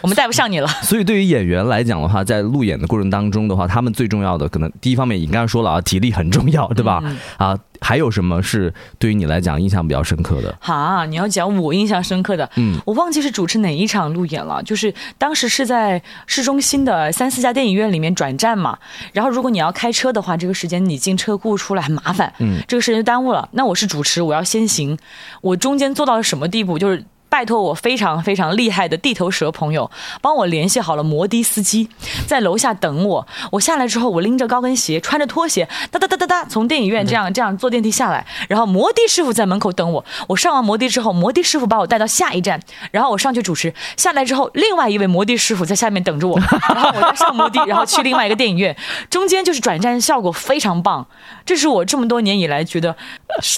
[0.00, 0.68] 我们带不上你了。
[0.84, 7.02] 所以对于演员来讲的话，在路演的过程当中的话，他们最重要的可能第一方面，你刚才说了啊，体力很重要，对吧？
[7.36, 7.58] 啊。
[7.80, 10.56] 还有什么是对于你来讲印象比较深刻的？
[10.60, 18.78] 啊，你要讲我印象深刻的，嗯，我忘记是主持哪一场路演了，就是当时是在市中心的三四家电影院里面转站嘛，
[19.12, 23.48] 然后如果你要开车的话，这个时间你进车库出来很麻烦，嗯，这个时间就耽误了。
[23.52, 24.96] 那我是主持，我要先行，
[25.40, 26.78] 我中间做到了什么地步？
[26.78, 27.04] 就是。
[27.28, 29.90] 拜托我非常非常厉害的地头蛇朋友，
[30.22, 31.88] 帮我联系好了摩的司机，
[32.26, 33.26] 在楼下等我。
[33.50, 38.24] 我下来之后，我拎着高跟鞋，穿着拖鞋，哒哒哒哒哒，从电影院这样这样坐电梯下来。
[38.48, 40.04] 然后摩的师傅在门口等我。
[40.28, 42.60] 我上完摩的之后，摩的师傅把我带到下一站，
[42.90, 43.74] 然后我上去主持。
[43.96, 46.38] 下来之后，另外一位摩的师傅在下面等着我，
[46.72, 48.74] 然后我再上摩的，然后去另外一个电影院。
[49.10, 51.06] 中间就是转站效果非常棒，
[51.44, 52.96] 这是我这么多年以来觉得，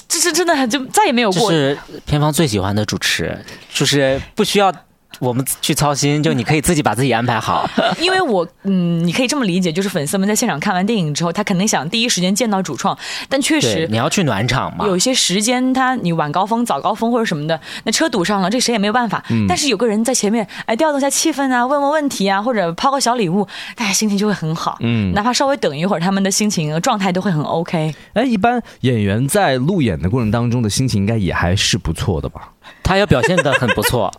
[0.07, 1.51] 这是真的就再也没有过。
[1.51, 3.45] 是片方最喜欢的主持。
[3.79, 4.73] 就是不需要。
[5.17, 7.67] 我们去操心，就你可以自己把自己安排好。
[7.99, 12.95] 因为我，嗯，你可以这么理解，就是粉丝们在现场看完电影之后，他肯定想第一时间见到主创。
[13.27, 14.85] 但确实，你要去暖场嘛。
[14.85, 19.21] 有些时间，他你晚高峰、早高峰或者什么的，那车堵上了，这谁也没有办法。
[19.47, 24.77] 但是有个人在前面，哎，调动一下气氛啊，问问问题啊，或者抛个小礼物，大家心情就会很好。
[24.81, 27.93] 嗯，哪怕稍微等一会儿，他们的心情状态都会很 OK。
[28.13, 32.53] 哎，一般演员在路演的过程当中的心情应该也还是不错的吧？
[32.89, 34.11] 他要表现的很不错，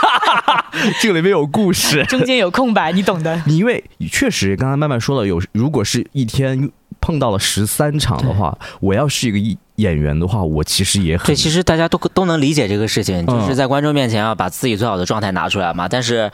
[1.00, 3.42] 这个里面有故事，中间有空白，你懂的。
[3.46, 6.70] 你因为确实刚才慢慢说了，有如果是一天
[7.00, 9.38] 碰到了十三场的话，我要是一个
[9.76, 11.34] 演员的话，我其实也很对。
[11.34, 15.88] 其实大家都都能理解这个事情，就是在观众面前要把自己最好的状态拿出来嘛。
[15.88, 16.30] 但是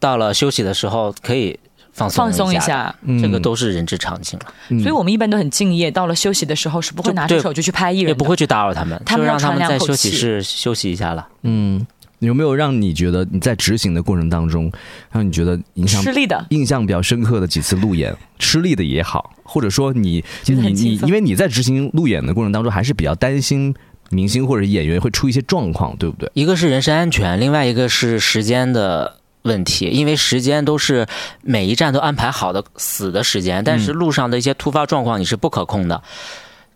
[0.00, 1.60] 到了休息的时候，可以。
[1.98, 4.80] 放松一下，这个都是人之常情了。
[4.80, 11.26] 所以我们一般都很敬业，到了休息的时候是不会拿出手就去拍艺人，也不会去打扰他们，他们让他们在休息室休息一下了。
[11.44, 11.86] 嗯，
[12.18, 14.70] 有没有让你觉得你在执行的过程当中，
[15.10, 23.74] 让你觉得影响吃力的、印象比较深刻的几次路演，吃力的也好，或者说你你你，因为你在执行路演的过程当中，还是比较担心
[24.10, 26.30] 明星或者演员会出一些状况，对不对？
[26.34, 29.16] 一个是人身安全，另外一个是时间的。
[29.42, 31.06] 问题，因为时间都是
[31.42, 36.02] 每一站都安排好的死的时间，但是路上的一些突发状况你是不可控的。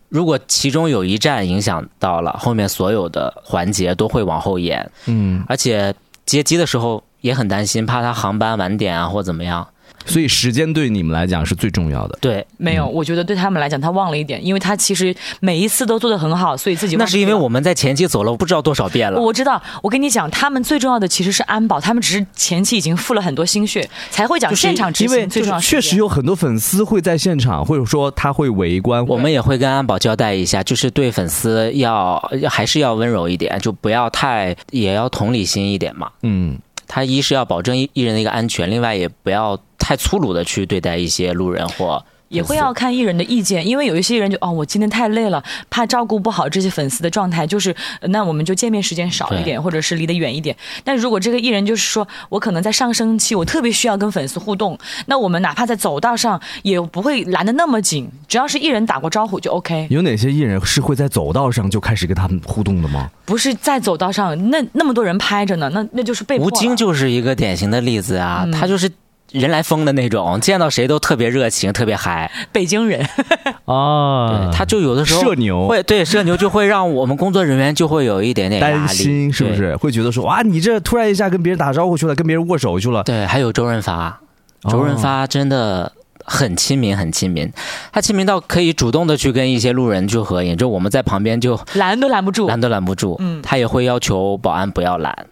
[0.09, 4.90] 如果其中有一站影响到了，后面所有的环节都会往后延。
[5.07, 5.94] 嗯，而且
[6.27, 9.66] 接机的时候也很担心，怕他航班晚点啊，或怎么样。
[10.07, 12.19] 所以时间对你们来讲是最重要的。
[12.21, 19.21] 对，没有，我觉得对他们来讲，他忘了一点，因为他其实每一次都做的很好，所以自己那是因为我们在前期走了不知道多少遍了。
[19.21, 25.61] 我知道，我跟你讲，他们最重要的其实是安保，他们只是前期已经付了很多心血，才会讲现场执行最重要。
[25.61, 32.19] 确实有很多粉丝会在现场，或者说他会围观，我们也会跟安保交代一下，就是对粉丝要
[32.51, 36.11] 还是要温柔一点，就不要太也要同理心一点嘛。
[36.23, 36.59] 嗯。
[36.88, 42.03] 他一是要保证艺艺人的一个安全，另外也不要太粗鲁的去对待一些路人或。
[42.33, 47.77] 也会要看艺人的意见，因为有一些人就哦，我今天太累了，怕照顾不好这些粉丝的状态，就是
[48.09, 50.57] 那我们就见面时间少一点，或者是离得远一点。
[50.83, 59.87] 但如果这个艺人就是说我可能在上升期，我特别需要跟粉丝互动，那我们哪怕在走道上也不会拦得那么紧，只要是艺人打过招呼就 OK。
[59.90, 63.11] 有哪些艺人是会在走道上就开始跟他们互动的吗？
[63.27, 66.38] 不是在走道上，那那么多人拍着呢，那那就是被。
[66.38, 68.90] 吴京就是一个典型的例子啊，他就是。
[69.33, 72.31] 人来疯的那种，见到谁都特别热情，特别嗨。
[72.53, 73.07] 北京人
[73.64, 79.75] 哦，他就有的时候社牛会对社牛就会让我们工作人员就会有一点点担心，是不是？
[79.77, 83.03] 会觉得说哇，你这突然一下跟别人打招呼去了，跟别人握手去了。
[83.05, 84.21] 对，还有周润发，
[84.68, 85.90] 周润发真的
[86.25, 87.51] 很亲民，很亲民。
[87.92, 93.16] 他亲民到可以主动的去跟一些路人去合影，就我们在旁边就拦都拦不住，拦都拦不住。
[93.21, 95.27] 嗯，他也会要求保安不要拦。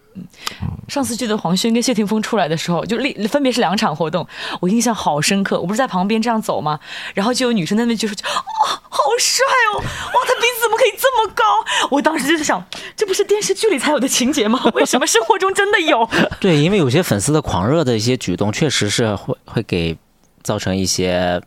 [0.89, 4.27] 上次记得黄轩跟谢霆锋出来的时候，就立分别是两场活动，
[4.61, 5.61] 我印象好深刻。
[5.61, 6.79] 我不是在旁边这样走吗？
[7.15, 9.79] 然后就有女生在那边就说：“哦，好帅哦！
[9.79, 11.45] 哇，他鼻子怎么可以这么高？
[11.91, 12.63] 我当时就在想，
[12.97, 14.61] 这不是电视剧里才有的情节吗？
[14.75, 16.09] 为什么生活中真的有？
[16.41, 19.97] 对，因为有些粉丝的狂热的一些举动，确实是会会给
[20.43, 21.41] 造成一些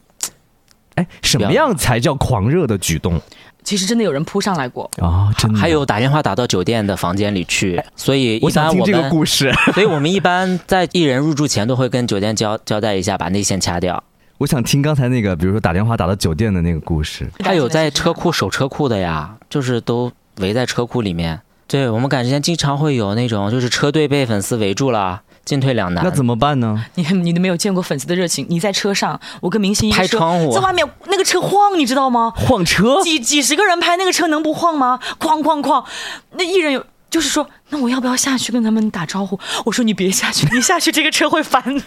[0.95, 3.19] 哎，什么样才叫狂热的举动
[3.63, 5.33] 其实真的有人扑上来过，啊？
[5.37, 14.03] 真的还有打电话打到酒店的房间里去，所以我一般我想听这个们，故事， 所以我们一般在艺人入住前都会跟酒店交交代一下，把内线掐掉。
[14.39, 17.29] 我想听刚才那个，比如说打电话打到酒店的那个故事。
[17.43, 21.39] 还有在车库守车库的呀，就是都围在车库里面。
[21.65, 26.03] 对我们赶时间经常会有那种，就是车队被粉丝围住了，进退两难。
[26.03, 26.85] 那怎么办呢？
[26.95, 28.45] 你你都没有见过粉丝的热情。
[28.49, 32.31] 你在车上，我跟明星一拍说窗户在外面那个车晃，你知道吗？
[32.35, 33.01] 晃车？
[33.03, 34.99] 几几十个人拍那个车能不晃吗？
[35.19, 35.83] 哐哐哐！
[36.31, 39.39] 那艺人有就是说，那我要不要下去跟他们打招呼？
[39.65, 41.61] 我说你别下去，你下去这个车会翻。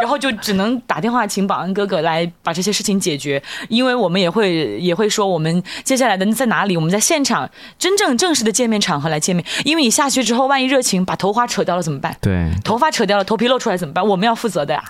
[0.00, 9.44] 然后就只能打电话请保安哥哥来把这些事情解决，因为我们也会也会说我们接下来的在哪里，我们在现场真正正式的见面场合来见面。
[9.64, 12.16] 因为你下去之后，万一热情把头发扯掉了怎么办？
[12.20, 14.06] 对，头发扯掉了，头皮露出来怎么办？
[14.06, 14.82] 我们要负责的呀。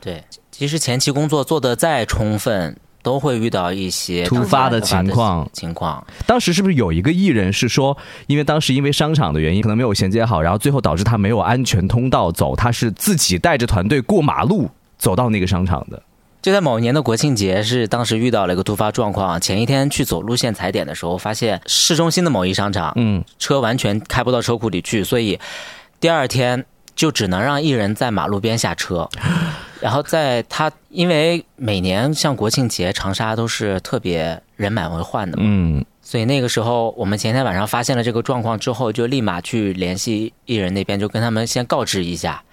[0.00, 6.04] 对，其实前期工作做得再充分，都会遇到一些突发的情况情况。
[6.26, 16.02] 当时是不是有一个艺人是说，因为当时因为商场的原因，可能没有衔接好，然后最后导致他没有安全通道走，他是自己带着团队过马路走到那个商场的。
[16.40, 19.40] 就在某年的国庆节，是当时遇到了一个突发状况。
[19.40, 25.38] 前一天去走路线踩点的时候，发现市中心的某一商场，嗯，车完全开不到车库里去，所以
[26.00, 26.64] 第二天
[26.96, 29.08] 就只能让艺人在马路边下车。
[29.82, 42.44] 然后在他，因为每年像国庆节，长沙都是特别人满为患的嘛，嗯，所以那个时候我们前天晚上发现了这个状况之后，就立马去联系艺人那边，就跟他们先告知一下，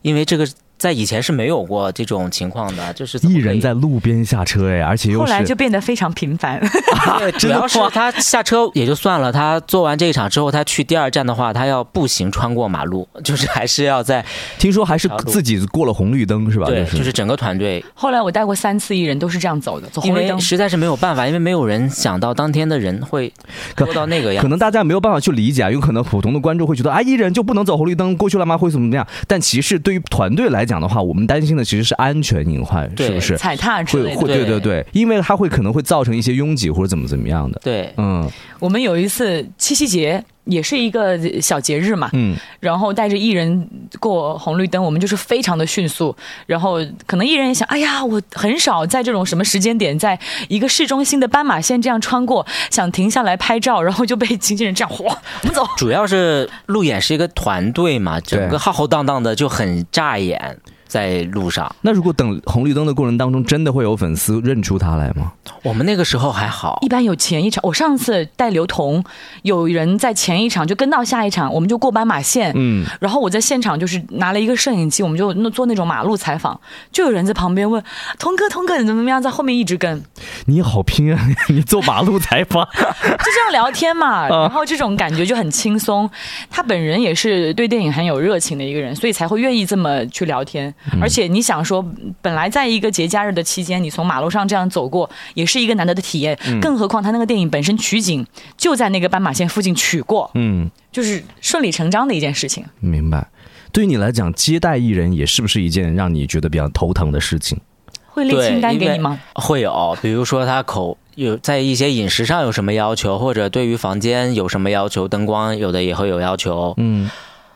[0.00, 0.48] 因为这个
[0.80, 6.58] 在以前是没有过这种情况的，就是怎么可以艺人在路边下车哎，而且又后来就变得非常频繁。
[7.20, 14.24] 对，主要是他下车也就算了，他做完这一场之后，他去第二站的话，他要步行穿过马路，就是还是要在
[14.58, 16.64] 听说还是自己过了红绿灯是吧？
[16.64, 20.36] 对，就是整个团队，后来我带过三次艺人，都是这样走的，走因红绿灯。
[20.38, 23.30] 为实在是没有办法，因为没有人想到当天的人会
[23.74, 24.48] 可多到那个样可。
[24.48, 28.56] 能大家没有办法去理解啊，有可能普通的观众会觉得啊，艺人就不能走红绿灯过去了吗？
[28.56, 29.06] 会怎么怎么样？
[29.26, 33.38] 但其实对于团队来讲的话，我们担心的其实是安全隐患，是不是？
[33.38, 34.28] 踩踏之类的会会。
[34.28, 37.58] 对对对对，因为它会可能会造成一些拥挤或者怎么怎么样的。
[37.64, 46.14] 对，嗯我们有一次七夕节，也是一个小节日嘛，嗯，然后带着艺人过红绿灯，我们就是非常的迅速。
[46.46, 55.04] 然后可能艺人也想，哎呀，我很少在这种什么时间点，在一个市中心的斑马线这样穿过，想停下来拍照，然后就被经纪人这样哗，
[55.42, 55.66] 我们走。
[55.76, 60.58] 主要是路演是一个团队嘛，整个浩浩荡荡的就很扎眼，
[60.90, 61.72] 在路上。
[61.82, 65.32] 那如果等红绿灯的过程当中，真的会有粉丝认出他来吗？
[65.62, 69.02] 我们那个时候还好一，般有前一场，我上次带刘同，
[69.42, 77.80] 有人在前一场就跟到下一场，我们就过斑马线，嗯，然后我在现场就是拿了一个摄影机，我们就那做那种马路采访，就有人在旁边问
[78.18, 80.02] 童哥，童哥你怎么怎么样，在后面一直跟，
[80.46, 81.28] 你好拼啊！
[81.48, 86.10] 你做马路采访， 就这样聊天嘛，然后这种感觉就很轻松。
[86.50, 90.74] 他本人也是对电影很有热情的一个人，所以才会愿意这么去聊天。
[91.00, 91.84] 而且你想说，
[92.22, 96.38] 本来在一个节假日的期间，你从马路上这样走过，也是一个难得的体验。
[96.60, 102.64] 更何况他那个电影本身取景就在那个斑马线附近取过，嗯，就是顺理成章的一件事情。
[102.80, 103.26] 明白。
[103.72, 107.58] 对于你来讲，接待艺人也是不是一件让你觉得比较头疼的事情？
[108.06, 109.20] 会列清单给你吗？
[109.34, 116.74] 会有，比如说他口有在一些饮食上有什么要求，或者对于房间有什么要求，灯光有的也会有要求。
[116.78, 117.08] 嗯，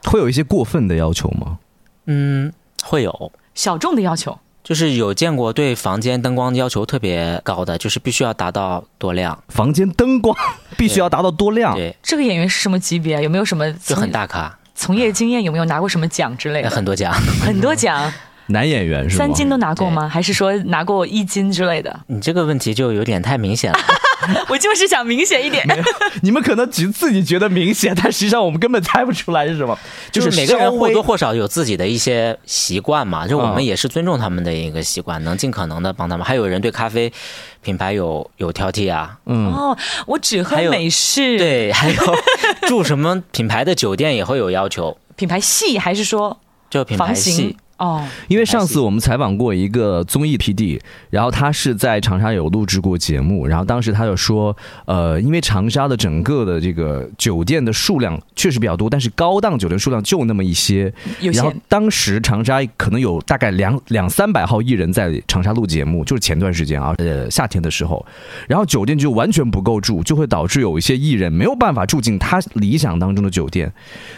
[0.04, 1.58] 会有一些过分的要求吗？
[2.06, 2.52] 嗯，
[2.84, 3.32] 会有。
[3.54, 10.36] 小众的要求，就是有见过对房间灯光要求特别高的，就是必须要达到多亮，房间灯光
[10.76, 11.74] 必须要达到多亮？
[11.74, 13.20] 对，这个演员是什么级别啊？
[13.20, 15.42] 有没有什么就很大咖，从业经验？
[15.42, 16.70] 有没有拿过什么奖之类的？
[16.70, 17.12] 很多奖。
[17.44, 18.12] 很多奖，
[18.48, 19.24] 男演员是吗？
[19.24, 20.08] 三金都拿过吗？
[20.08, 22.00] 还是说拿过一金之类的？
[22.08, 23.78] 你这个问题就有点太明显了。
[24.48, 25.64] 我就是想明显一点。
[26.22, 29.78] 你们可能只自己觉得明显，但实际上我们根本猜不出来是什么。
[30.10, 36.24] 就是每个人或多多或少有自己的一些习惯嘛，就我嗯们也是尊重他们的一个习惯，能尽可能的帮他们。
[36.24, 37.12] 还有人对咖啡
[37.62, 41.96] 品牌有有挑剔啊，嗯，哦，我只喝美式，，对，还有
[42.68, 46.38] 住什么品牌的酒店也会有要求， 品牌系还是说
[46.70, 47.34] 就品牌房型？
[47.34, 60.92] 系哦，因为上次我们采访过一个综艺 PD，然后他是在长沙有录制过节目，然后当时他就说，呃，因为长沙的整个的这个酒店的数量确实比较多，但是高档酒店数量就那么一些，
[61.32, 68.06] 然后当时长沙可能有大概两两三百号艺人在长沙录节目，就是前段时间啊，呃，夏天的时候，
[68.46, 73.72] 然后酒店就完全不够住，就会导致有一些艺人没有办法住进他理想当中的酒店，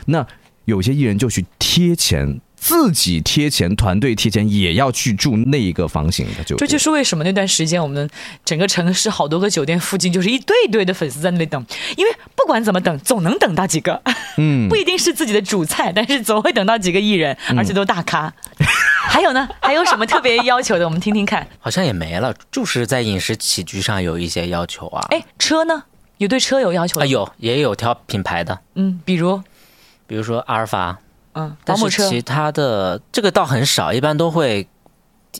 [0.04, 0.26] 那
[0.66, 2.38] 有些艺人就去贴钱。
[2.66, 6.58] 自己贴钱，团队贴钱，也要去住那一个房型的酒店。
[6.58, 8.10] 这就是为什么那段时间我们
[8.44, 11.64] 整个城市好多个酒店附近就是一堆一堆的粉丝在那里等，
[11.96, 14.02] 因为不管怎么等，总能等到几个。
[14.38, 18.34] 嗯， 不一定是自己的主菜，但是总会等到几个艺人，而且都大咖。
[19.08, 19.48] 还有呢？
[19.60, 20.84] 还有什么特别要求的？
[20.84, 21.46] 我们听听看。
[21.60, 25.06] 好像也没了，就是在饮食起居上有一些要求啊。
[25.10, 25.84] 哎，车呢？
[26.18, 27.06] 有对车有要求啊，的？
[27.06, 29.40] 有也有挑品牌的，嗯，比如
[30.08, 30.98] 比如说阿尔法，
[31.36, 32.02] 嗯，保但姆车。
[32.02, 34.66] 是其他的这个倒很少，一般都会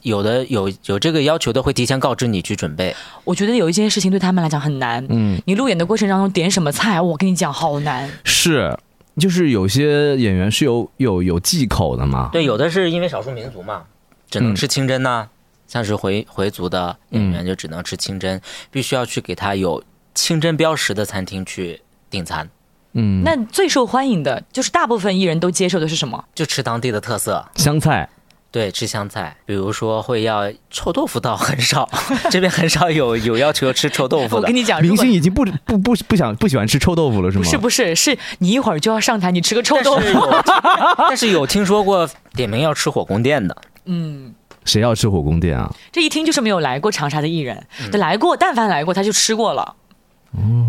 [0.03, 2.95] 有的有有这个要求的会提前告知你去准备。
[3.23, 5.05] 我觉得有一件事情对他们来讲很难。
[5.09, 8.09] 嗯，你路演的过程当中点什么菜，我跟你讲好难。
[8.23, 8.77] 是，
[9.17, 12.29] 就是有些演员是有有有忌口的嘛。
[12.31, 13.83] 对，有的是因为少数民族嘛，
[14.29, 15.27] 只能嗯吃清真呐、
[15.67, 18.39] 像是回回族的演员就只能吃清真，
[18.69, 19.83] 必须要去给他有
[20.13, 22.47] 清真标识的餐厅去订餐，
[22.99, 26.25] 嗯，那最受欢迎的就是大部分艺人都接受的是什么？
[26.33, 27.45] 就吃当地的特色。
[27.55, 28.09] 香菜
[28.49, 31.87] 对，吃香菜，比如说会要臭豆腐，倒很少，
[32.31, 34.55] 这边很少有有要求吃臭豆腐的我跟。
[34.55, 37.43] 你讲，明星已经不不不不想不喜欢吃臭豆腐了，是吗？
[37.43, 40.01] 不是不是，是你一会儿就要上台，你吃个臭豆腐。
[40.01, 40.43] 是有，
[40.97, 44.33] 但是有听说过点名要吃火宫殿的，嗯，
[44.65, 45.71] 谁要吃火宫殿啊？
[45.91, 49.75] 这一听就是没有来过长沙的艺人，来过，但凡来过他就吃过了。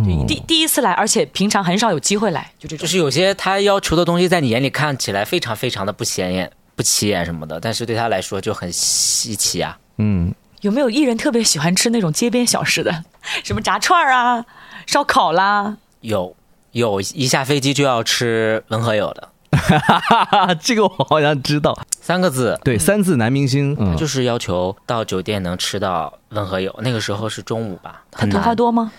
[0.04, 2.78] 对，第第一次来，而且平常很少有机会来，就这种。
[2.78, 9.78] 就是有些他要求的东西在你眼里看起来非常非常的不显眼、不起眼什么的，但是对他来说就很稀奇啊。
[9.98, 13.04] 嗯，有没有艺人特别喜欢吃那种街边小吃的，
[13.44, 14.44] 什么炸串儿啊、
[14.86, 15.76] 烧烤啦？
[16.00, 16.34] 有
[16.72, 21.78] 有一下飞机就要吃文和友的哈哈哈， 这个我好像知道。
[22.00, 26.74] 三个字，对，三字男明星，嗯，就是要求到酒店能吃到文和友。
[26.82, 28.90] 那个时候是中午吧，他很难，头发多吗？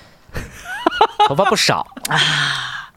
[1.28, 2.92] 头发不少啊。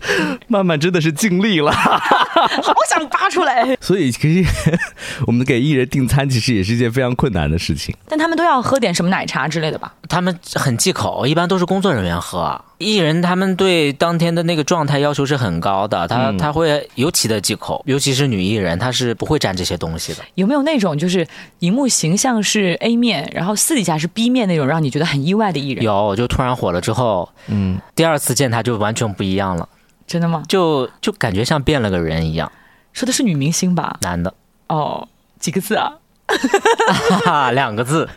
[0.48, 1.70] 曼曼真的是尽力了。
[1.72, 3.76] 好想扒出来。
[3.80, 4.78] 所以其实
[5.26, 7.94] 我们给艺人订餐，其实也是一件非常困难的事情。
[8.06, 9.92] 但他们都要喝点什么奶茶之类的吧？
[10.08, 12.60] 他们很忌口，一般都是工作人员喝。
[12.78, 20.22] 艺人他们对当天的那个状态要求是很高的，他、嗯他会尤其的忌口，尤其是女艺人，她是不会沾这些东西的。
[20.36, 21.26] 有没有那种就是
[21.58, 25.84] 荧幕形象是 A 面，然后私底下是 B 面那种，让你觉得很意外的艺人？
[25.84, 29.68] 有，就突然火了之后，嗯，第二次见他就完全不一样了，
[30.08, 30.42] 真的吗？
[30.48, 32.50] 就就感觉像变了个人一样。
[32.92, 33.96] 说的是女明星吧？
[34.00, 34.34] 男的，
[34.66, 35.06] 哦，
[35.38, 35.92] 几个字啊？
[36.26, 38.08] 哈哈，两个字，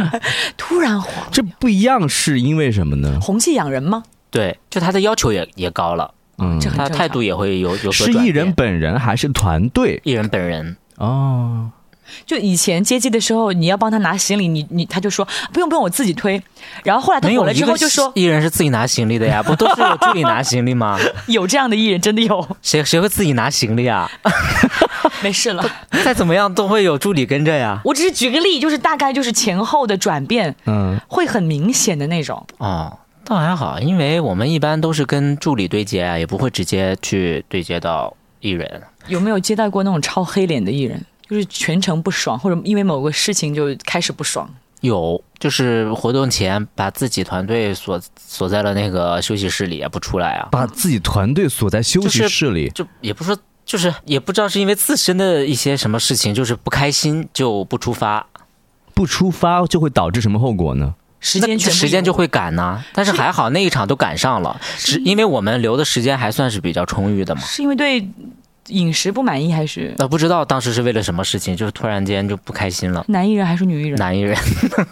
[0.56, 3.18] 突然黄，这不一样是因为什么呢？
[3.20, 4.04] 红气养人吗？
[4.30, 10.00] 对，就他的要求也也高了，嗯这，很正常他态度也会有有所是转变艺人本人还是团队？
[10.04, 11.70] 艺人本人，哦，
[12.26, 16.42] 就以前接机的时候，你要帮他拿行李，你你他就说不用不用，我自己推。
[16.84, 20.98] 然后后来他火了之后就说艺人是自己拿行李的呀，不都是有助理拿行李吗？
[21.28, 24.10] 有这样的艺人，真的有，谁谁会自己拿行李啊？
[25.22, 25.64] 没事了。
[26.04, 27.80] 再怎么样都会有助理跟着呀。
[27.84, 32.44] 我只是举个例，就是大概就是前后的转变嗯，会很明显的那种。
[32.58, 38.82] 哦，倒还好，因为我们一般都是跟助理对接啊，也不会直接去对接到艺人。
[39.06, 41.04] 有没有接待过那种超黑脸的艺人？
[41.28, 44.48] 就是全程不爽，或者因为某个事情就开始不爽。
[44.80, 50.48] 有，就是活动前把自己团队锁锁在了那个休息室里，也不出来啊。
[50.52, 58.24] 把自己团队锁在休息室里，就也不是说，就是也不知道是因为自身的一些什么事情，就是不开心就不出发，
[58.94, 60.94] 不出发就会导致什么后果呢？
[61.20, 67.40] 时间时间就会赶呐、但是还好那一场都赶上了，只因为我们留的时间还算是比较充裕的嘛。
[67.40, 68.08] 是因为对
[68.68, 73.04] 饮食不满意，还是呃，不知道当时是为了什么事情，就是突然间就不开心了。
[73.08, 73.98] 男艺人还是女艺人？
[73.98, 74.36] 男艺人，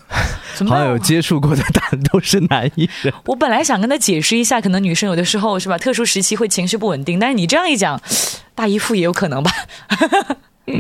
[0.67, 3.13] 好像有接触过的答案都是男艺人。
[3.27, 8.01] 我本来想跟他解释一下，可能女生有的时候是吧，特殊时期会情绪不稳定，但是你这样一讲，
[8.55, 9.51] 大姨夫也有可能吧？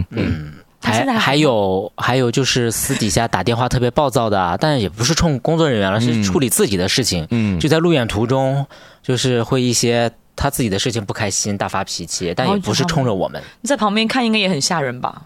[0.80, 7.26] 他现在还还有还有就是私底下打电话特别暴躁的啊，但是也不是冲工作人员了，是处理自己的事情。
[7.30, 8.64] 嗯就在路演途中，
[9.02, 15.22] 就是会一些他自己的事情不开心，大发脾气，但也不是冲着我们，你在旁边看应该也很吓人吧？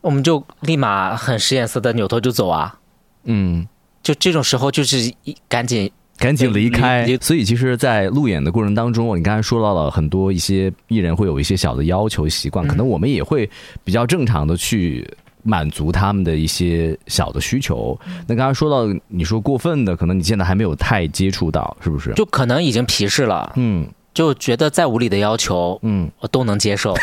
[0.00, 2.78] 我们就立马很使眼色的扭头就走啊。
[3.24, 3.66] 嗯，
[4.02, 7.06] 就这种时候，就是一赶紧赶紧离开。
[7.20, 13.50] 所以其实，在路演的过程当中，你刚才说到了很多一些艺人会有一些小的要求习惯，可能我们也会
[13.82, 15.06] 比较正常的去。
[15.46, 17.94] 满足他们的一些小的需求。
[18.26, 22.14] 那刚才说到，你说过分的，可能你现在还没有太接触到，是不是？
[22.14, 26.94] 就可能已经皮试了，嗯就觉得再无理的要求，嗯，我都能接受。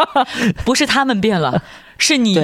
[0.64, 1.62] 不是他们变了，
[1.98, 2.34] 是你，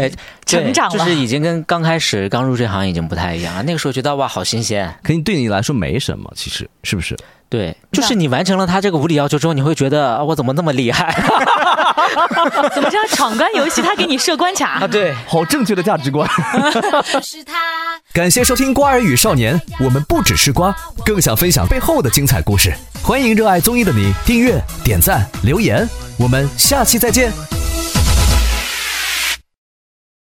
[0.47, 0.99] 成长了。
[0.99, 3.63] 就是已经跟刚开始刚入这行已经不太一样了。
[3.63, 4.93] 那个时候觉得哇，好新鲜。
[5.03, 7.17] 可你对你来说没什么，其实是不是？
[7.49, 11.15] 对，就是你完成了他这个无理要求之后，你会觉得啊我怎么那么厉害
[12.75, 13.83] 怎么叫闯关游戏？
[13.83, 15.15] 他给你设关卡啊？，对。
[15.27, 16.29] 好正确的价值观。
[17.23, 17.55] 是他。
[18.13, 22.73] 感谢收听《瓜儿与少年》，我们不只是瓜，更想分享背后的精彩故事。
[23.03, 25.89] 欢迎热爱综艺的你订阅、点赞、留言，
[26.19, 27.66] 我们下期再见。